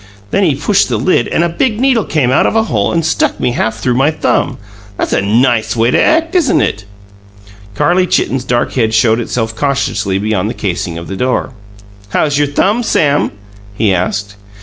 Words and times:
Then 0.31 0.43
he 0.43 0.55
pushed 0.55 0.89
the 0.89 0.97
lid, 0.97 1.27
and 1.27 1.43
a 1.43 1.47
big 1.47 1.79
needle 1.79 2.05
came 2.05 2.31
out 2.31 2.47
of 2.47 2.55
a 2.55 2.63
hole 2.63 2.91
and 2.91 3.05
stuck 3.05 3.39
me 3.39 3.51
half 3.51 3.77
through 3.77 3.93
my 3.93 4.09
thumb. 4.09 4.57
That's 4.97 5.13
a 5.13 5.21
NICE 5.21 5.75
way 5.75 5.91
to 5.91 6.01
act, 6.01 6.33
isn't 6.33 6.59
it?" 6.59 6.85
Carlie 7.75 8.07
Chitten's 8.07 8.43
dark 8.43 8.73
head 8.73 8.95
showed 8.95 9.19
itself 9.19 9.55
cautiously 9.55 10.17
beyond 10.17 10.49
the 10.49 10.55
casing 10.55 10.97
of 10.97 11.07
the 11.07 11.15
door. 11.15 11.51
"How's 12.09 12.39
your 12.39 12.47
thumb, 12.47 12.81
Sam?" 12.81 13.31
he 13.75 13.93
asked. 13.93 14.37